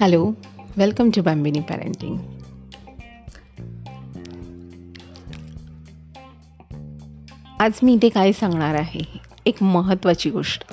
[0.00, 0.32] Hello
[0.76, 2.18] welcome to Bambini parenting
[7.60, 9.00] आज मी इथे काय सांगणार आहे?
[9.46, 10.72] एक महत्त्वाची गोष्ट.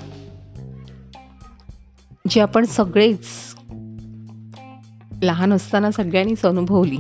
[2.30, 3.26] जी आपण सगळेच
[5.24, 6.98] लहान असताना सगळ्यांनीच अनुभवली.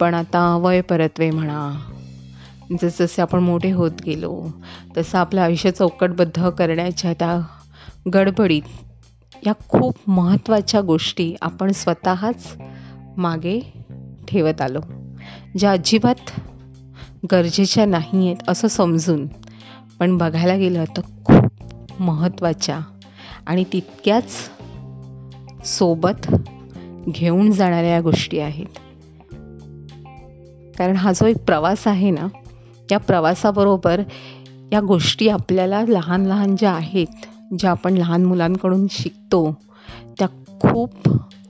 [0.00, 1.91] पण आता वय परतवे म्हणा
[2.80, 4.46] जसजसे आपण मोठे होत गेलो
[4.96, 7.40] तसं आपलं आयुष्य चौकटबद्ध करण्याच्या त्या
[8.14, 8.62] गडबडीत
[9.46, 12.56] या खूप महत्त्वाच्या गोष्टी आपण स्वतःच
[13.16, 13.72] मागे
[14.28, 14.80] ठेवत आलो.
[15.58, 16.40] ज्या अजिबात
[17.32, 19.26] गरजेच्या नाही आहेत असं समजून
[19.98, 22.80] पण बघायला गेलं तर खूप महत्त्वाच्या
[23.46, 24.50] आणि तितक्याच
[25.66, 26.34] सोबत
[27.08, 28.78] घेऊन जाणाऱ्या या गोष्टी आहेत.
[30.78, 32.26] कारण हा जो एक प्रवास आहे ना
[32.92, 34.00] त्या प्रवासाबरोबर
[34.72, 37.06] या गोष्टी आपल्याला लहान लहान ज्या आहेत
[37.58, 39.56] ज्या आपण लहान मुलांकडून शिकतो
[40.18, 40.28] त्या
[40.60, 40.90] खूप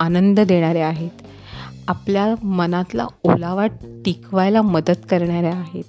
[0.01, 1.11] आनंद देणाऱ्या आहेत.
[1.89, 3.67] आपल्या मनातला ओलावा
[4.05, 5.85] टिकवायला मदत करणाऱ्या आहेत.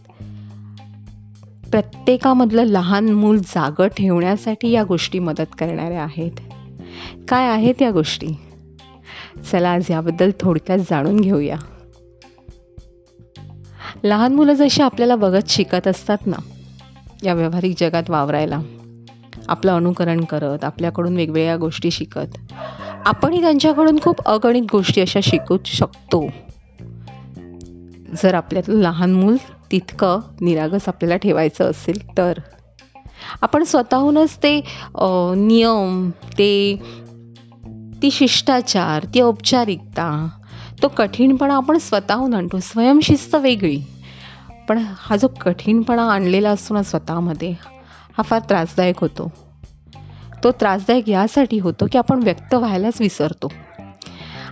[1.72, 6.31] प्रत्येकामधलं लहान मूल जागं ठेवण्यासाठी या गोष्टी मदत करणाऱ्या आहेत.
[7.28, 8.28] काय आहेत या गोष्टी?
[9.52, 11.58] चला आज याबद्दल थोडक्यात जाणून घेऊया.
[14.04, 16.36] लहान मुलं जशी आपल्याला बघत शिकत असतात ना
[17.23, 18.59] या व्यावहारिक जगात वावरायला.
[19.48, 22.54] आपलं अनुकरण करत आपल्याकडून वेगवेगळ्या गोष्टी शिकत.
[23.06, 26.28] आपणही त्यांच्याकडून खूप अगणित गोष्टी अशा शिकू शकतो.
[28.24, 29.38] जर आपल्यातलं लहान मूल
[29.72, 32.34] तितकं निरागस आपल्याला ठेवायचं असेल तर.
[33.42, 34.62] आपण स्वतःहूनच ते
[35.36, 36.80] नियम ते
[38.02, 40.30] ती शिष्टाचार ती औपचारिकता
[40.84, 43.81] तो कठीणपणा आपण स्वतःहून आणतो स्वयंशिस्त वेगळी.
[44.70, 47.52] पण हा जो कठीणपणा आणलेला असतो ना स्वतःमध्ये
[48.17, 49.31] हा फार त्रासदायक होतो.
[50.44, 53.53] तो त्रासदायक यासाठी होतो की आपण व्यक्त व्हायलाच विसरतो.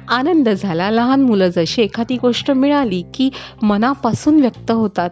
[0.10, 3.30] आनंद झाला लहान मुलं जशी एखादी गोष्ट मिळाली की
[3.62, 5.10] मनापासून व्यक्त होतात.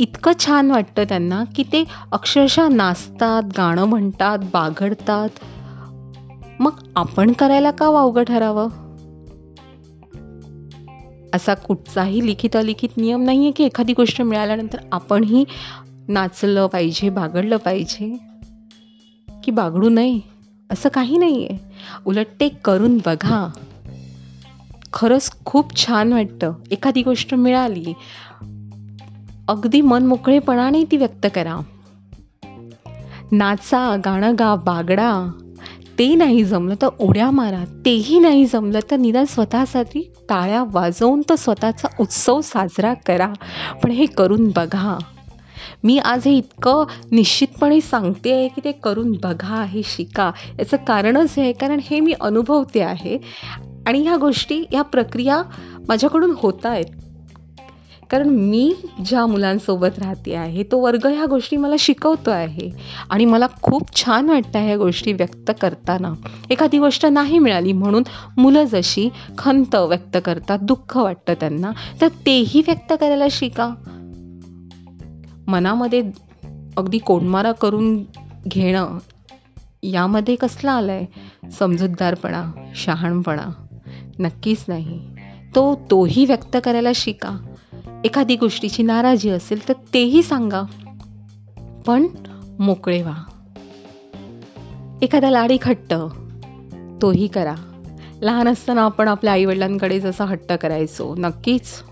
[0.00, 5.28] इतकं छान वाटतं त्यांना की ते अक्षरशः नाचतात गाणं म्हणतात बागडतात.
[6.60, 8.89] मग आपण करायला का वावगं ठरावं?
[11.34, 15.44] असा कुठचाही लिखित अलिखित नियम नाही आहे की एखादी गोष्ट मिळाल्यानंतर आपणही
[16.08, 18.16] नाचलं पाहिजे बागडलं पाहिजे
[19.44, 20.20] की बागडू नये
[20.70, 21.58] असं काही नाही आहे
[22.04, 23.50] उलट ते करून बघा.
[24.92, 26.52] खरंच खूप छान वाटतं.
[26.70, 27.92] एखादी गोष्ट मिळाली
[29.48, 31.60] अगदी मन मोकळेपणाने ती व्यक्त करा.
[33.32, 35.39] नाचा गाणं गा बागडा.
[36.00, 41.34] ते नाही जमलं तर उड्या मारा तेही नाही जमलं तर निदान स्वतःसाठी टाळ्या वाजवून तर
[41.34, 43.32] स्वतःचा उत्सव साजरा करा.
[43.82, 44.98] पण हे करून बघा.
[45.84, 50.30] मी आज हे इतकं निश्चितपणे सांगते आहे की ते करून बघा हे शिका.
[50.58, 53.18] याचं कारणच हे आहे कारण हे मी अनुभवते आहे.
[53.86, 55.42] आणि ह्या गोष्टी ह्या प्रक्रिया
[55.88, 57.09] माझ्याकडून होत आहेत.
[58.10, 58.74] कारण मी
[59.06, 62.70] ज्या मुलांसोबत राहते आहे तो वर्ग ह्या गोष्टी मला शिकवतो आहे.
[63.10, 66.14] आणि मला खूप छान वाटतं ह्या गोष्टी व्यक्त करताना.
[66.50, 68.02] एखादी गोष्ट नाही मिळाली म्हणून
[68.38, 73.74] मुलं जशी खंत व्यक्त करतात दुःख वाटतं त्यांना तर तेही व्यक्त करायला शिका.
[75.46, 76.10] मनामध्ये
[76.76, 78.04] अगदी कोंडमारा करून
[78.48, 78.98] घेणं
[79.82, 83.66] यामध्ये कसला आलं आहे समजूतदारपणा शहाणपणा
[84.18, 85.00] नक्कीच नाही.
[85.54, 87.49] तो तोही व्यक्त करायला शिका.
[88.04, 90.62] एखादी गोष्टीची नाराजी असेल तर तेही सांगा.
[91.86, 92.06] पण
[92.58, 93.24] मोकळे व्हा.
[95.02, 95.94] एखादा लाडी खट्ट
[97.02, 97.54] तोही करा.
[98.22, 101.82] लहान असताना आपण आपल्या आईवडिलांकडे जसा हट्ट करायचो नक्कीच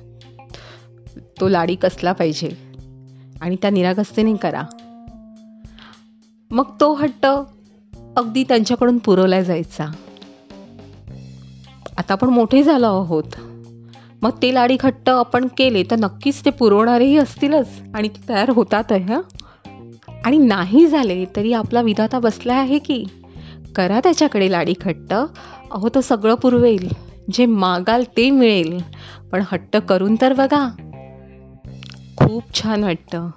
[1.41, 2.51] तो लाडी कसला पाहिजे
[3.41, 4.63] आणि त्या निरागस्तीने करा.
[6.51, 7.27] मग तो हट्ट
[8.17, 9.85] अगदी त्यांच्याकडून पुरवला जायचा.
[11.97, 13.48] आता आपण मोठे झालो आहोत.
[14.23, 17.69] मग ते लाडी घट्ट आपण केले तर नक्कीच ते पुरवणारेही असतीलच.
[17.95, 19.15] आणि ते तयार होतात आहे
[20.25, 23.05] आणि नाही झाले तरी आपला विधाता बसला आहे की?
[23.77, 26.89] करा त्याच्याकडे लाडी खट्ट अहो तो सगळं पुरवेल.
[27.33, 28.79] जे मागाल ते मिळेल.
[29.33, 30.69] पण हट्ट करून तर बघा.
[32.17, 33.31] खूप छान वाटतं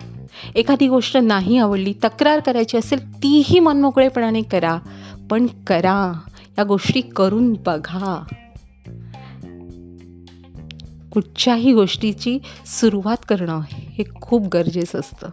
[0.55, 4.77] एखादी गोष्ट नाही आवडली तक्रार करायची असेल तीही मनमोकळेपणाने करा.
[5.29, 6.13] पण करा.
[6.57, 8.23] या गोष्टी करून बघा.
[11.11, 15.29] कुठच्याही गोष्टीची सुरुवात करणं हे खूप गरजेचं असतं.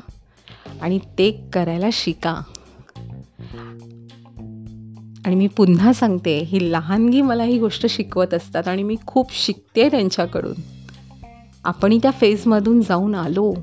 [0.80, 2.40] आणि ते करायला शिका.
[5.24, 9.90] आणि मी पुन्हा सांगते ही लहानगी मला ही गोष्ट शिकवत असतात आणि मी खूप शिकते
[9.90, 10.54] त्यांच्याकडून.
[11.64, 13.54] आपणही त्या फेजमधून जाऊन आलो.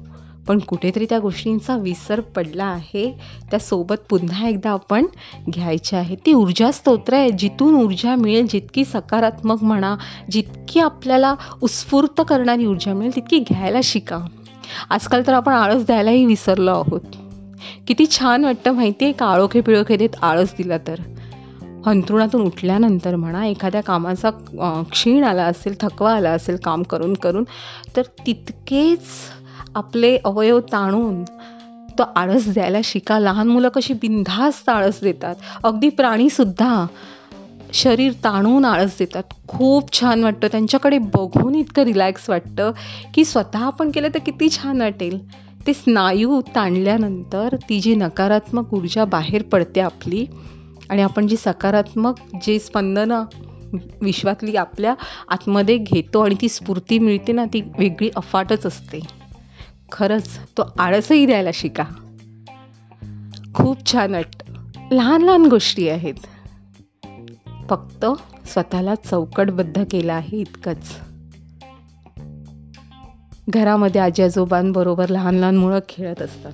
[0.48, 3.12] पण कुठेतरी त्या गोष्टींचा विसर पडला आहे.
[3.52, 5.06] त्यासोबत पुन्हा एकदा आपण
[5.54, 6.16] घ्यायची आहे.
[6.26, 7.30] ती ऊर्जा स्तोत्र आहे.
[7.30, 9.96] जिथून ऊर्जा मिळेल जितकी सकारात्मक म्हणा
[10.32, 14.20] जितकी आपल्याला उत्स्फूर्त करणारी ऊर्जा मिळेल तितकी घ्यायला शिका.
[14.90, 17.02] आजकाल तर आपण आळस द्यायलाही विसरलो आहोत.
[17.88, 19.26] किती छान वाटतं माहिती आहे का?
[19.26, 20.96] आळोखे पिळोखे देत आळस दिला तर.
[21.86, 24.30] अंथरुणातून उठल्यानंतर म्हणा एखाद्या कामाचा
[24.92, 27.44] क्षीण आला असेल थकवा आला असेल काम करून करून
[27.96, 29.00] तर तितकेच
[29.76, 31.24] आपले अवयव ताणून
[32.00, 33.20] तो आळस द्यायला शिका.
[33.20, 35.36] लहान मुलं कशी बिनधास्त आळस देतात.
[35.64, 36.86] अगदी प्राणीसुद्धा
[37.74, 39.24] शरीर ताणून आळस देतात.
[39.48, 40.48] खूप छान वाटतं.
[40.48, 42.72] त्यांच्याकडे बघून इतकं रिलॅक्स वाटतं
[43.14, 45.20] की स्वतः आपण केलं तर किती छान वाटेल.
[45.68, 50.26] ते स्नायू ताणल्यानंतर ती जी नकारात्मक ऊर्जा बाहेर पडते आपली
[50.90, 53.24] आणि आपण जी सकारात्मक जे स्पंदनं
[54.02, 54.94] विश्वातली आपल्या
[55.30, 59.25] आतमध्ये घेतो आणि ती स्फूर्ती मिळते ना ती वेगळी अफाटच असते.
[59.96, 61.84] खरंच तो आळसही द्यायला शिका.
[63.54, 64.44] खूप छान अट
[64.92, 66.14] लहान लहान गोष्टी आहेत.
[67.70, 68.06] फक्त
[68.48, 70.98] स्वतःला चौकटबद्ध केलं आहे इतकंच.
[73.50, 76.52] घरामध्ये आजी आजोबांबरोबर लहान लहान मुलं खेळत असतात.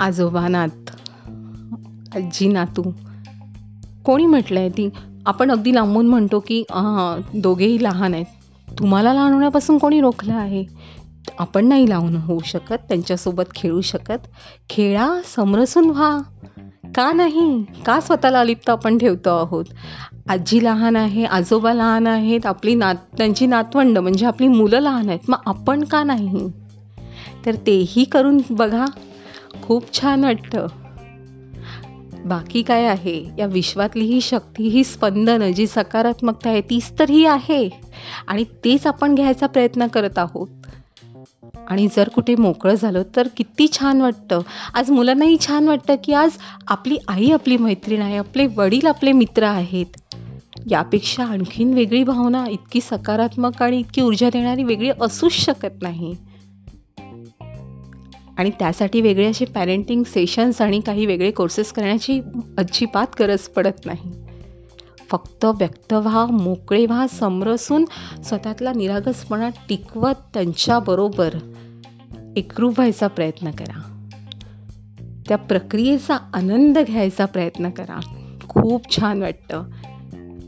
[0.00, 0.90] आजोबा नात
[2.16, 2.82] आजी नातू
[4.04, 4.88] कोणी म्हटलं आहे ती?
[5.26, 6.62] आपण अगदी लांबून म्हणतो की
[7.34, 8.26] दोघेही लहान आहेत.
[8.68, 10.81] तुम्हाला लहान होण्यापासून कोणी रोखलं आहे?
[11.38, 14.26] आपण नाही लावून होऊ शकत त्यांच्यासोबत खेळू शकत.
[14.68, 16.18] खेळा समरसून व्हा.
[16.94, 17.64] का नाही?
[17.86, 19.64] का स्वतःला अलिप्त आपण ठेवतो आहोत?
[20.28, 25.30] आजी लहान आहे आजोबा लहान आहेत आपली नात त्यांची नातवंड म्हणजे आपली मुलं लहान आहेत
[25.30, 26.52] मग आपण का नाही?
[27.46, 28.84] तर तेही करून बघा.
[29.62, 30.66] खूप छान वाटतं.
[32.24, 33.24] बाकी काय आहे?
[33.38, 37.68] या विश्वातली ही शक्ती ही स्पंदनं जी सकारात्मकता आहे तीच तर ही आहे.
[38.26, 40.48] आणि तेच आपण घ्यायचा प्रयत्न करत आहोत.
[41.68, 44.40] आणि जर कुठे मोकळं झालं तर किती छान वाटतं.
[44.74, 46.30] आज मुलांनाही छान वाटतं की आज
[46.68, 49.86] आपली आई आपली मैत्रीण आहे आपले वडील आपले मित्र आहेत.
[50.70, 56.14] यापेक्षा आणखीन वेगळी भावना इतकी सकारात्मक आणि इतकी ऊर्जा देणारी वेगळी असूच शकत नाही.
[58.38, 62.20] आणि त्यासाठी वेगळे असे पॅरेंटिंग सेशन्स आणि काही वेगळे कोर्सेस करण्याची
[62.58, 64.21] अजिबात गरज पडत नाही.
[65.12, 67.84] फक्त व्यक्त व्हा मोकळे व्हा समरसून
[68.24, 71.34] स्वतःतला निरागसपणा टिकवत त्यांच्याबरोबर
[72.36, 73.88] एकरूप व्हायचा प्रयत्न करा.
[75.28, 78.00] त्या प्रक्रियेचा आनंद घ्यायचा प्रयत्न करा.
[78.48, 79.64] खूप छान वाटतं.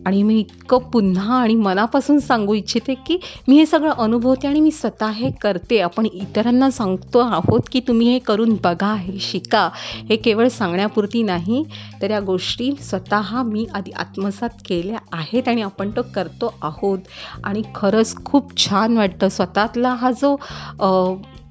[0.07, 3.19] आणि मी इतकं पुन्हा आणि मनापासून सांगू इच्छिते की
[3.49, 5.81] मी हे सगळं अनुभवते आणि मी स्वतः हे करते.
[5.81, 9.69] आपण इतरांना सांगतो आहोत की तुम्ही हे करून बघा हे शिका.
[10.09, 11.63] हे केवळ सांगण्यापुरती नाही
[12.03, 16.99] तर या गोष्टी स्वतः मी आधी आत्मसात केल्या आहेत आणि आपण तो करतो आहोत.
[17.45, 19.29] आणि खरंच खूप छान वाटतं.
[19.29, 20.37] स्वतःतला हा जो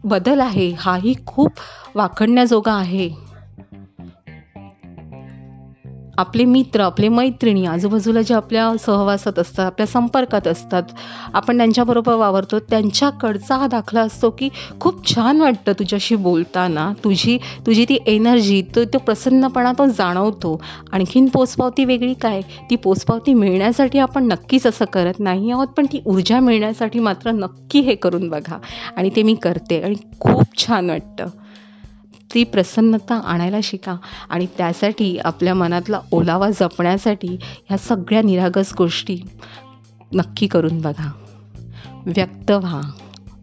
[0.06, 1.60] बदल आहे हाही खूप
[1.96, 3.10] वाखडण्याजोगा आहे.
[6.14, 10.84] आपले मित्र आपले मैत्रिणी आजूबाजूला जे आपल्या सहवासात असतात आपल्या संपर्कात असतात
[11.34, 14.50] आपण त्यांच्याबरोबर वावरतो त्यांच्याकडचा हा दाखला असतो की
[14.80, 16.92] खूप छान वाटतं तुझ्याशी बोलताना.
[17.04, 20.60] तुझी तुझी ती एनर्जी तो तो प्रसन्नपणा तो जाणवतो.
[20.92, 22.42] आणखीन पोचपावती वेगळी काय?
[22.70, 27.80] ती पोचपावती मिळण्यासाठी आपण नक्कीच असं करत नाही आहोत पण ती ऊर्जा मिळण्यासाठी मात्र नक्की
[27.80, 28.58] हे करून बघा.
[28.98, 29.82] आणि ते मी करते.
[29.82, 31.28] आणि खूप छान वाटतं.
[32.34, 33.96] ती प्रसन्नता आणायला शिका
[34.30, 39.20] आणि त्यासाठी आपल्या मनातला ओलावा जपण्यासाठी ह्या सगळ्या निरागस गोष्टी
[40.14, 41.12] नक्की करून बघा.
[42.06, 42.82] व्यक्त व्हा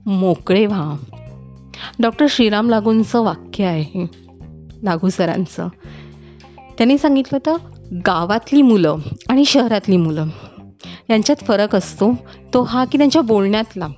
[0.06, 0.96] मोकळे व्हा.
[1.98, 4.06] डॉक्टर श्रीराम लागूंचं वाक्य आहे
[4.82, 5.68] लागू सरांचं.
[6.78, 8.96] त्यांनी सांगितलं होतं गावातली मुलं
[9.28, 10.26] आणि शहरातली मुलं
[11.10, 12.12] यांच्यात फरक असतो
[12.54, 13.88] तो हा की त्यांच्या बोलण्यातला.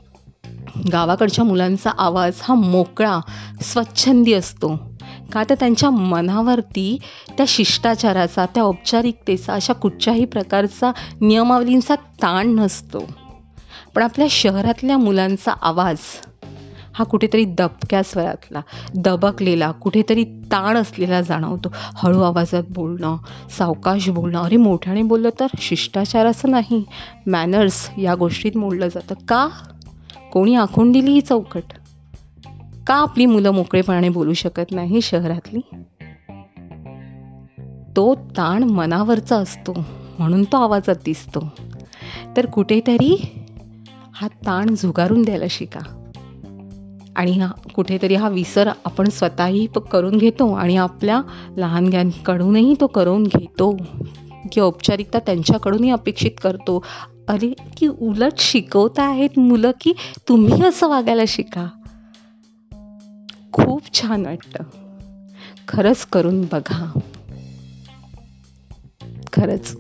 [0.93, 3.21] गावाकडच्या मुलांचा आवाज हा मोकळा
[3.63, 4.93] स्वच्छंदी असतो.
[5.33, 6.99] का तर त्यांच्या मनावरती
[7.37, 13.05] त्या शिष्टाचाराचा त्या औपचारिकतेचा अशा कुठच्याही प्रकारचा नियमावलींचा ताण नसतो.
[13.95, 15.99] पण आपल्या शहरातल्या मुलांचा आवाज
[16.95, 18.61] हा कुठेतरी दबक्या स्वरातला
[18.95, 21.69] दबकलेला कुठेतरी ताण असलेला जाणवतो.
[21.75, 23.17] हळू आवाजात बोलणं
[23.59, 26.85] सावकाश बोलणं अरे मोठ्याने बोललं तर शिष्टाचार असं नाही.
[27.27, 29.15] मॅनर्स या गोष्टीत मोडलं जातं.
[29.29, 29.49] का?
[30.33, 31.63] कोणी आखून दिली ही चौकट?
[32.87, 35.61] का आपली मुलं मोकळेपणाने बोलू शकत नाही शहरातली?
[37.97, 39.75] तो ताण मनावरचा असतो
[40.19, 41.53] म्हणून तो आवाजात दिसतो.
[42.37, 43.33] तर कुठेतरी
[44.15, 45.81] हा ताण झुगारून द्यायला शिका.
[47.17, 51.23] आणि हा कुठेतरी हा विसर आपण स्वतःही करून घेतो आणि आपल्या
[51.57, 53.77] लहानग्यांकडूनही तो करून घेतो.
[54.53, 56.85] की औपचारिकता त्यांच्याकडूनही अपेक्षित करतो.
[57.29, 59.93] अरे की उलट शिकवता आहेत मुलं की
[60.29, 61.69] तुम्ही असं वागायला शिका.
[63.53, 64.65] खूप छान वाटतं
[65.69, 66.99] खरंच करून बघा.
[69.33, 69.77] खरंच.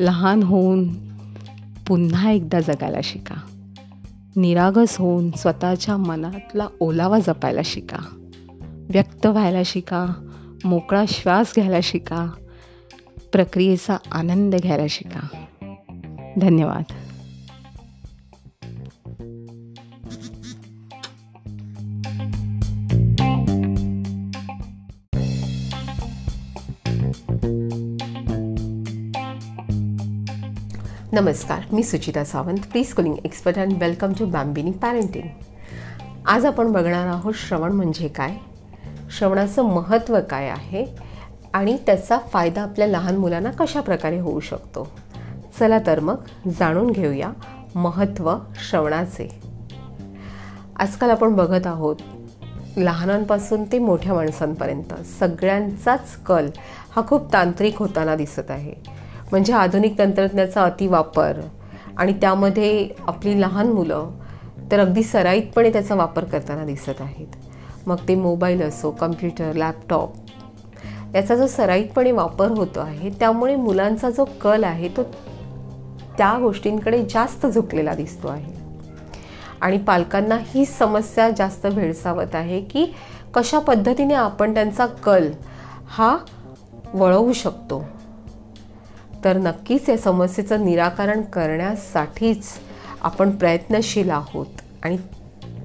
[0.00, 0.94] लहान होऊन
[1.88, 3.34] पुन्हा एकदा जगायला शिका.
[4.36, 8.28] निरागस होऊन स्वतःच्या मनातला ओलावा जपायला शिका.
[8.90, 10.06] व्यक्त व्हायला शिका.
[10.64, 12.30] मोकळा श्वास घ्यायला शिका.
[13.32, 15.45] प्रक्रियेचा आनंद घ्यायला शिका.
[16.40, 16.82] धन्यवाद.
[31.12, 35.28] नमस्कार मी Suchita Sawant preschooling expert and welcome to Bambini parenting.
[36.26, 38.36] आज आपण बघणार आहोत श्रवण म्हणजे काय?
[39.18, 40.86] श्रवणाचं महत्त्व काय आहे?
[41.54, 45.05] आणि त्याचा फायदा आपल्या लहान मुलांना कशा प्रकारे होऊ शकतो?
[45.58, 47.30] चला तर मग जाणून घेऊया
[47.74, 48.32] महत्त्व
[48.68, 49.28] श्रवणाचे.
[50.76, 51.96] आजकाल आपण बघत आहोत
[52.76, 56.48] लहानांपासून ते मोठ्या माणसांपर्यंत सगळ्यांचाच कल
[56.96, 58.74] हा खूप तांत्रिक होताना दिसत आहे.
[59.30, 61.40] म्हणजे आधुनिक तंत्रज्ञाचा अतिवापर
[61.96, 64.10] आणि त्यामध्ये आपली लहान मुलं
[64.70, 67.26] तर अगदी सराईतपणे त्याचा वापर करताना दिसत आहेत.
[67.86, 74.24] मग ते मोबाईल असो कम्प्युटर लॅपटॉप याचा जो सराईतपणे वापर होतो आहे त्यामुळे मुलांचा जो
[74.40, 75.02] कल आहे तो
[76.18, 78.52] त्या गोष्टींकडे जास्त झुकलेला दिसतो आहे.
[79.60, 82.94] आणि पालकांना ही समस्या जास्त भेडसावत आहे की
[83.34, 85.32] कशा पद्धतीने आपण त्यांचा कल
[85.86, 86.18] हा
[86.94, 87.84] वळवू शकतो.
[89.24, 92.46] तर नक्कीच या समस्येचं निराकरण करण्यासाठीच
[93.02, 94.46] आपण प्रयत्नशील आहोत
[94.82, 94.96] आणि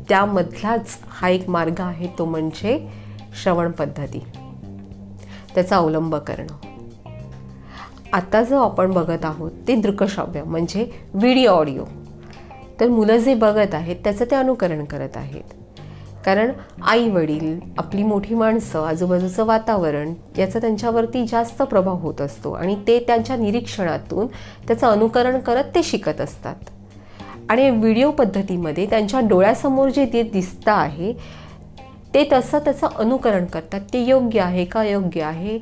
[0.10, 2.90] त्यामधलाच हा एक मार्ग आहे तो म्हणजे
[3.44, 4.20] श्रवण पद्धती.
[5.56, 6.71] त्याचा अवलंब करणं.
[8.14, 11.84] आता जो आपण बघत आहोत ते दृकश्राव्य म्हणजे व्हिडिओ ऑडिओ
[12.80, 15.54] तर मुलं जे बघत आहेत त्याचं ते अनुकरण करत आहेत.
[16.26, 16.52] कारण
[16.82, 23.00] आई वडील आपली मोठी माणसं आजूबाजूचं वातावरण याचा त्यांच्यावरती जास्त प्रभाव होत असतो आणि ते
[23.00, 24.28] त्यांच्या निरीक्षणातून
[24.68, 26.56] त्याचं अनुकरण करत ते शिकत असतात.
[27.50, 31.14] आणि व्हिडिओ पद्धतीमध्ये त्यांच्या डोळ्यासमोर जे ते दिसतं आहे
[32.14, 33.82] ते तसं त्याचं अनुकरण करतात.
[33.94, 35.60] ते योग्य आहे का योग्य आहे?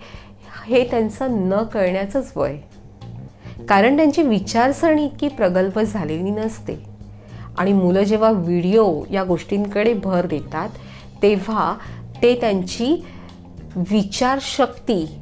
[0.70, 2.58] हे त्यांचं न कळण्याचंच वय.
[3.70, 6.90] कारण त्यांची विचारसरणी इतकी प्रगल्भ झालेली नसते.
[7.58, 10.70] आणि मुलं जेव्हा व्हिडिओ या गोष्टींकडे भर देतात
[11.22, 11.76] तेव्हा
[12.22, 13.06] ते त्यांची
[13.76, 15.20] विचारशक्ती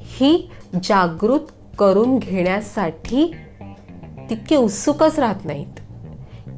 [0.00, 0.50] ही
[0.84, 1.40] जागृत
[1.78, 3.34] करून घेण्यासाठी
[4.30, 5.80] तितके उत्सुकच राहत नाहीत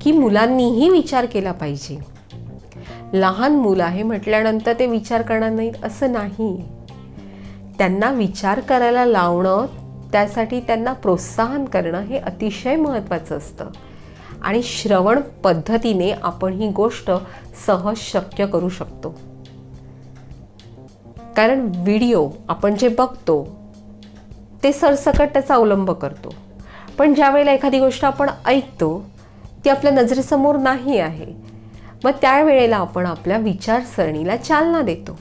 [0.00, 1.98] की मुलांनीही विचार केला पाहिजे.
[3.12, 6.64] लहान मुलं आहे म्हटल्यानंतर ते विचार करणार नाहीत असं नाही.
[7.78, 9.66] त्यांना विचार करायला लावणं
[10.12, 13.66] त्यासाठी त्यांना प्रोत्साहन करणं हे अतिशय महत्त्वाचं असतं.
[14.42, 17.10] आणि श्रवण पद्धतीने आपण ही गोष्ट
[17.66, 19.20] सहज शक्य करू शकतो.
[21.36, 23.56] कारण व्हिडिओ आपण जे बघतो
[24.62, 26.34] ते सरसकट त्याचा अवलंब करतो.
[26.98, 29.04] पण ज्या वेळेला एखादी गोष्ट आपण ऐकतो
[29.64, 31.26] ती आपल्या नजरेसमोर नाही आहे.
[32.04, 35.18] मग त्यावेळेला आपण आपल्या विचारसरणीला चालना देतो.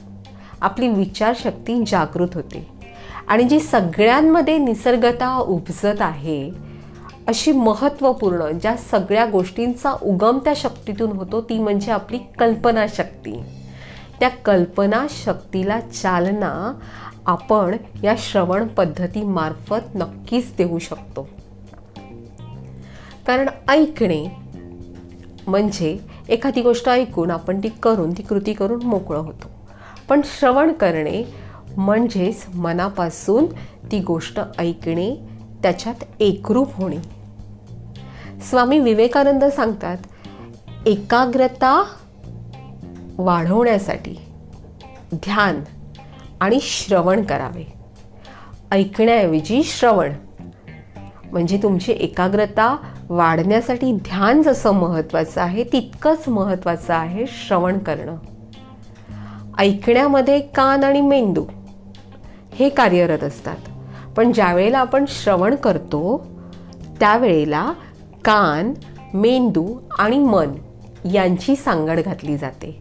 [0.63, 2.67] आपली विचारशक्ती जागृत होते.
[3.27, 6.51] आणि जी सगळ्यांमध्ये निसर्गता उपजत आहे
[7.27, 13.43] अशी महत्त्वपूर्ण ज्या सगळ्या गोष्टींचा उगम त्या शक्तीतून होतो ती म्हणजे आपली कल्पनाशक्ती
[14.19, 16.79] त्या कल्पनाशक्तीला चालना
[17.25, 21.29] आपण या श्रवण पद्धतीमार्फत नक्कीच देऊ शकतो.
[23.27, 24.25] कारण ऐकणे
[25.47, 25.97] म्हणजे
[26.29, 29.52] एखादी गोष्ट ऐकून आपण ती करून ती कृती करून मोकळं होतो.
[30.09, 31.33] पण श्रवण करणे
[31.77, 33.45] म्हणजेच मनापासून
[33.91, 35.15] ती गोष्ट ऐकणे
[35.63, 36.95] त्याच्यात एकरूप होणे.
[38.41, 39.97] स्वामी विवेकानंद सांगतात
[40.85, 41.85] एकाग्रता
[43.17, 44.15] वाढवण्यासाठी
[45.13, 45.61] ध्यान
[46.41, 47.73] आणि श्रवण करावे.
[48.71, 50.11] ऐकण्याऐवजी श्रवण.
[51.31, 52.77] म्हणजे तुमची एकाग्रता
[53.09, 58.15] वाढण्यासाठी ध्यान जसं महत्त्वाचं आहे तितकंच महत्त्वाचं आहे श्रवण करणं.
[59.59, 61.45] ऐकण्यामध्ये कान आणि मेंदू
[62.53, 63.57] हे कार्यरत असतात.
[64.15, 66.27] पण ज्यावेळेला आपण श्रवण करतो
[66.99, 67.73] त्यावेळेला
[68.25, 68.73] कान
[69.13, 70.47] मेंदू आणि मन
[71.13, 72.79] यांची सांगड घातली जाते.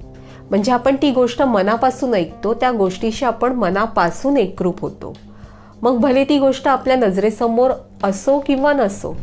[0.51, 5.17] म्हणजे आपण ती गोष्ट मनापासून ऐकतो त्या गोष्टीशी आपण मनापासून एकरूप होतो.
[5.83, 7.71] मग भले ती गोष्ट आपल्या नजरेसमोर
[8.03, 9.17] असो किंवा नसो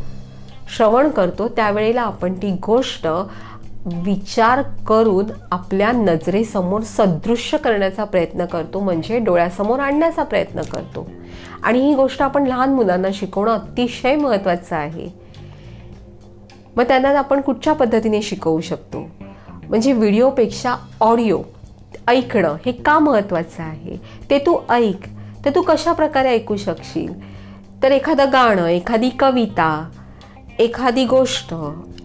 [0.78, 3.08] श्रवण करतो त्यावेळेला आपण ती गोष्ट
[3.86, 11.10] विचार करून आपल्या नजरेसमोर सदृश्य करण्याचा प्रयत्न करतो म्हणजे डोळ्यासमोर आणण्याचा प्रयत्न करतो.
[11.64, 15.10] आणि ही गोष्ट आपण लहान मुलांना शिकवणं अतिशय महत्त्वाचं आहे.
[16.76, 19.10] मग त्यांना आपण कुठच्या पद्धतीने शिकवू शकतो?
[19.70, 21.42] म्हणजे व्हिडिओपेक्षा ऑडिओ
[22.08, 23.98] ऐकणं हे का महत्त्वाचं आहे?
[24.30, 25.00] ते तू ऐक.
[25.46, 27.40] तर तू कशा प्रकारे ऐकू शकशील?
[27.84, 29.90] तर एखादं गाणं एखादी कविता
[30.60, 31.54] एखादी गोष्ट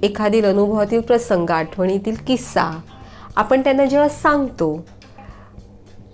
[0.04, 2.80] एखादी अनुभवातील प्रसंग आठवणीतील किस्सा
[3.36, 4.86] आपण त्यांना जेव्हा सांगतो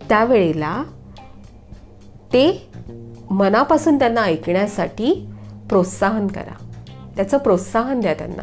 [0.08, 0.82] त्यावेळेला
[2.32, 2.68] ते
[3.30, 5.26] मनापासून त्यांना ऐकण्यासाठी
[5.68, 6.64] प्रोत्साहन करा.
[7.16, 8.42] त्याचं प्रोत्साहन द्या त्यांना.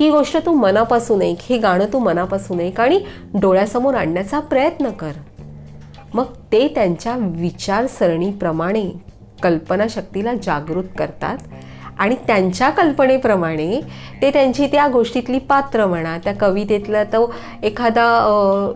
[0.00, 3.00] ही गोष्ट तू मनापासून ऐक हे गाणं तू मनापासून ऐक आणि
[3.40, 5.12] डोळ्यासमोर आणण्याचा प्रयत्न कर.
[6.14, 8.90] मग ते त्यांच्या विचारसरणीप्रमाणे
[9.42, 11.38] कल्पनाशक्तीला जागृत करतात.
[11.98, 13.80] आणि त्यांच्या कल्पनेप्रमाणे
[14.22, 18.04] ते त्यांची त्या गोष्टीतली पात्र म्हणा त्या कवितेतला तो एखादा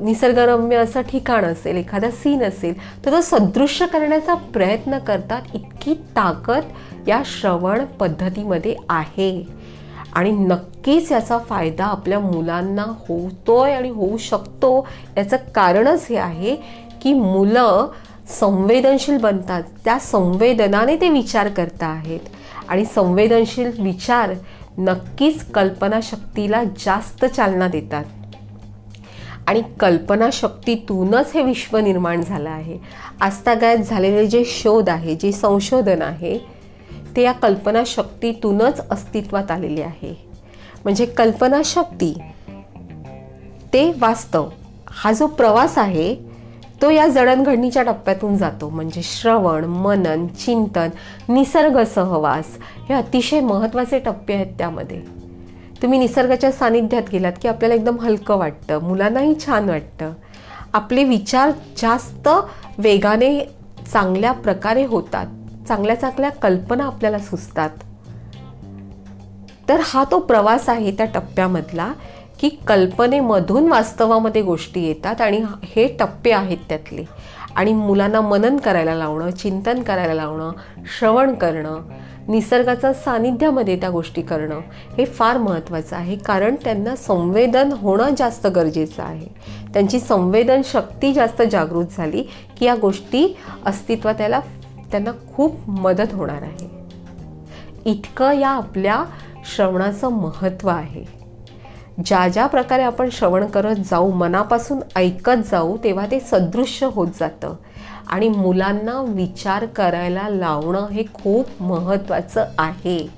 [0.01, 2.75] निसर्गरम्य असं ठिकाण असेल एखादा सीन असेल
[3.05, 5.43] तर तो सदृश्य करण्याचा प्रयत्न करतात.
[5.55, 9.63] इतकी ताकद या श्रवण पद्धतीमध्ये आहे.
[10.15, 14.87] आणि नक्कीच याचा फायदा आपल्या मुलांना होतोय आणि होऊ शकतो.
[15.17, 16.55] याचं कारणच हे आहे
[17.03, 17.87] की मुलं
[18.41, 19.63] संवेदनशील बनतात.
[19.85, 22.21] त्या संवेदनाने ते विचार करता आहेत
[22.69, 24.31] आणि संवेदनशील विचार
[24.79, 28.05] नक्कीच कल्पनाशक्तीला जास्त चालना देतात.
[29.47, 32.79] आणि कल्पनाशक्तीतूनच हे विश्व निर्माण झालं आहे.
[33.21, 36.39] आस्तागायत झालेले जे शोध आहे जे संशोधन आहे
[37.17, 40.29] ते या कल्पनाशक्तीतूनच अस्तित्वात आलेले आहे.
[40.85, 42.19] म्हणजे कल्पनाशक्ती
[43.73, 44.49] ते वास्तव.
[44.89, 46.32] हा जो प्रवास आहे
[46.83, 48.69] तो या जडणघडणीच्या टप्प्यातून जातो.
[48.69, 50.89] म्हणजे श्रवण मनन चिंतन
[51.29, 52.59] निसर्ग सहवास
[52.89, 55.03] हे अतिशय महत्त्वाचे टप्पे आहेत त्यामध्ये.
[55.83, 60.13] तुम्ही निसर्गाच्या सानिध्यात गेलात की आपल्याला एकदम हलकं वाटतं मुलांनाही छान वाटतं.
[60.73, 62.29] आपले विचार जास्त
[62.79, 63.55] वेगाने
[63.93, 65.27] चांगल्या प्रकारे होतात.
[65.69, 67.71] चांगल्या चांगल्या कल्पना आपल्याला सुचतात.
[69.69, 71.93] तर हा तो प्रवास आहे त्या टप्प्यामधला.
[72.43, 77.05] की कल्पनेमधून वास्तवामध्ये गोष्टी येतात आणि हे टप्पे आहेत त्यातले.
[77.57, 80.53] आणि मुलांना मनन करायला लावणं चिंतन करायला लावणं
[80.99, 81.81] श्रवण करणं
[82.29, 84.61] निसर्गाचा सानिध्यामध्ये त्या गोष्टी करणं
[84.99, 86.17] हे फार महत्त्वाचं आहे.
[86.17, 89.27] कारण त्यांना संवेदन होणं जास्त गरजेचं आहे.
[89.73, 92.23] त्यांची संवेदन शक्ती जास्त जागृत झाली
[92.59, 94.41] की या गोष्टी अस्तित्वात त्याला
[94.91, 96.71] त्यांना खूप मदत होणार आहे.
[97.85, 99.05] इतकं या आपल्या
[99.57, 101.22] श्रवणाचं महत्त्व आहे.
[102.07, 107.55] ज्या ज्या प्रकारे आपण श्रवण करत जाऊ मनापासून ऐकत जाऊ तेव्हा ते सदृश्य होत जातं.
[108.09, 113.09] आणि मुलांना विचार करायला लावणं हे खूप महत्त्वाचं आहे.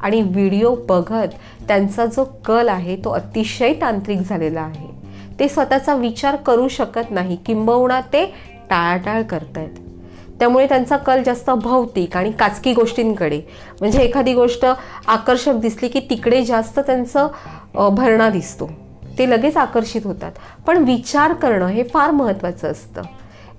[0.00, 1.34] आणि व्हिडिओ बघत
[1.68, 4.88] त्यांचा जो कल आहे तो अतिशय तांत्रिक झालेला आहे.
[5.38, 7.36] ते स्वतःचा विचार करू शकत नाही.
[7.36, 8.26] किंबहुना ते
[8.70, 9.78] टाळाटाळ करत आहेत
[10.38, 13.40] त्यामुळे त्यांचा कल जास्त भौतिक आणि काचकी गोष्टींकडे.
[13.80, 14.66] म्हणजे एखादी गोष्ट
[15.06, 17.28] आकर्षक दिसली की तिकडे जास्त त्यांचं
[17.74, 18.70] भरणा दिसतो.
[19.18, 20.32] ते लगेच आकर्षित होतात.
[20.66, 23.02] पण विचार करणं हे फार महत्त्वाचं असतं.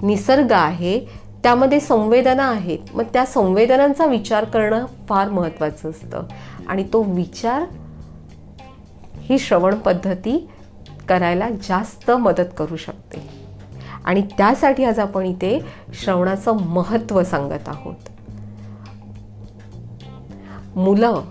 [0.02, 1.00] निसर्ग आहे
[1.44, 2.80] त्यामध्ये संवेदना आहेत.
[2.94, 6.24] मग त्या संवेदनांचा विचार करणं फार महत्त्वाचं असतं.
[6.68, 7.64] आणि तो विचार
[9.18, 10.50] ही श्रवण पद्धती
[11.10, 13.30] करायला जास्त मदत करू शकते.
[14.06, 15.60] आणि त्यासाठी आज आपण इथे
[15.94, 17.96] श्रवणाचं महत्त्व सांगत आहोत.
[20.78, 21.22] मुलं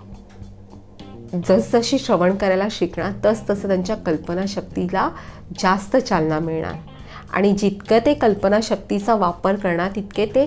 [1.47, 5.09] जसजशी श्रवण करायला शिकणार तसतसं त्यांच्या कल्पनाशक्तीला
[5.59, 6.73] जास्त चालना मिळणार.
[7.33, 10.45] आणि जितकं ते कल्पनाशक्तीचा वापर करणार तितके ते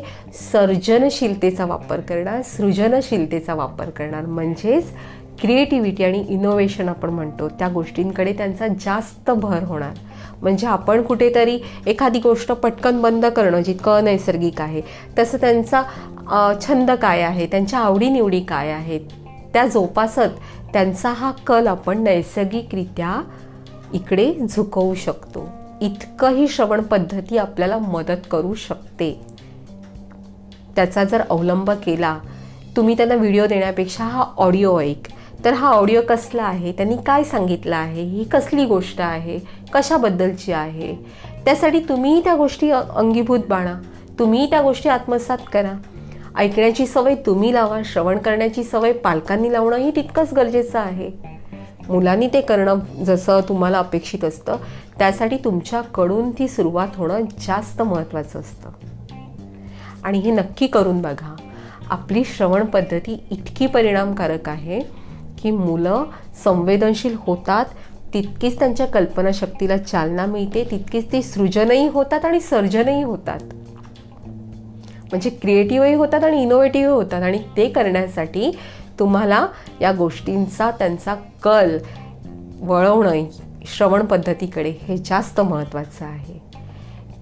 [0.51, 4.27] सर्जनशीलतेचा वापर करणार सृजनशीलतेचा वापर करणार.
[4.27, 4.93] म्हणजेच
[5.41, 9.95] क्रिएटिव्हिटी आणि इनोव्हेशन आपण म्हणतो त्या गोष्टींकडे त्यांचा जास्त भर होणार.
[10.43, 14.83] म्हणजे आपण कुठेतरी एखादी गोष्ट पटकन बंद करणं जितकं अनैसर्गिक आहे
[15.19, 15.83] तसं त्यांचा
[16.63, 19.01] छंद काय आहे त्यांच्या आवडीनिवडी काय आहेत
[19.53, 23.23] त्या जोपासत त्यांचा हा कल आपण नैसर्गिकरित्या
[23.93, 25.49] इकडे झुकवू शकतो.
[25.81, 29.21] इतकंही श्रवण पद्धती आपल्याला मदत करू शकते.
[30.77, 32.19] त्याचा जर अवलंब केला
[32.77, 35.03] तुम्ही त्यांना व्हिडिओ देण्यापेक्षा हा ऑडिओ ऐक.
[35.45, 36.73] तर हा ऑडिओ कसला आहे?
[36.73, 38.03] त्यांनी काय सांगितलं आहे?
[38.03, 39.39] ही कसली गोष्ट आहे?
[39.73, 40.95] कशाबद्दलची आहे?
[41.45, 43.81] त्यासाठी तुम्ही त्या गोष्टी अंगीभूत बाणा
[44.19, 45.73] तुम्ही त्या गोष्टी आत्मसात करा.
[46.39, 51.11] ऐकण्याची सवय तुम्ही लावा श्रवण करण्याची सवय पालकांनी लावणंही तितकंच गरजेचं आहे.
[51.89, 54.57] मुलांनी ते करणं जसं तुम्हाला अपेक्षित असतं
[54.99, 58.71] त्यासाठी तुमच्याकडून ती सुरुवात होणं जास्त महत्त्वाचं असतं.
[60.05, 61.37] आणि हे नक्की करून बघा
[61.91, 64.81] आपली श्रवण पद्धती इतकी परिणामकारक आहे
[65.43, 66.05] की मुलं
[66.45, 67.65] संवेदनशील होतात
[68.15, 73.41] तितकीच त्यांच्या कल्पनाशक्तीला चालना मिळते तितकीच ते सृजनही होतात आणि सर्जनही होतात.
[75.09, 77.23] म्हणजे क्रिएटिव्हही होतात आणि इनोव्हेटिव्ह होतात.
[77.23, 78.59] आणि ते करण्यासाठी
[78.99, 79.47] तुम्हाला
[79.81, 81.79] या गोष्टींचा त्यांचा कल
[82.61, 83.25] वळवणं
[83.67, 86.39] श्रवण पद्धतीकडे हे जास्त महत्त्वाचं आहे.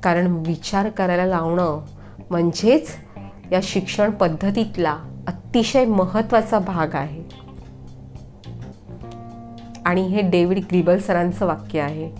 [0.02, 1.80] कारण विचार करायला लावणं
[2.30, 2.88] म्हणजेच
[3.52, 7.22] या शिक्षण पद्धतीतला अतिशय महत्त्वाचा भाग आहे.
[9.84, 12.10] आणि हे डेव्हिड ग्रिबल सरांचं वाक्य आहे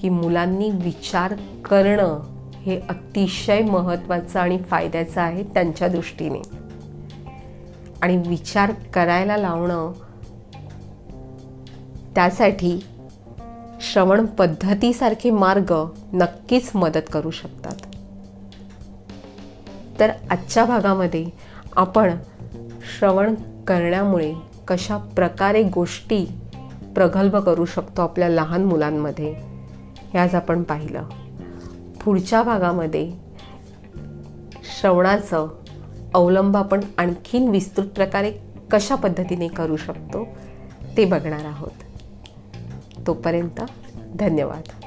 [0.00, 2.33] की मुलांनी विचार करणं
[2.64, 6.64] हे अतिशय महत्त्वाचं आणि फायद्याचं आहे त्यांच्या दृष्टीने.
[8.02, 9.92] आणि विचार करायला लावणं
[12.14, 12.84] त्यासाठी
[13.80, 17.76] श्रवण पद्धतीसारखे मार्ग नक्कीच मदत करू शकतात.
[20.00, 21.26] तर आजच्या भागामध्ये
[21.76, 22.16] आपण
[22.98, 23.34] श्रवण
[23.66, 24.34] करण्यामुळे
[24.68, 26.26] कशा प्रकारे गोष्टी
[26.94, 29.34] प्रगल्भ करू शकतो आपल्या लहान मुलांमध्ये
[30.14, 31.02] हे आज आपण पाहिलं.
[32.04, 33.12] पुढच्या भागामध्ये
[34.80, 35.48] श्रवणाचं
[36.14, 38.32] अवलंब आपण आणखीन विस्तृत प्रकारे
[38.70, 40.26] कशा पद्धतीने करू शकतो
[40.96, 41.70] ते बघणार आहोत.
[43.06, 43.60] तोपर्यंत
[44.14, 44.82] धन्यवाद.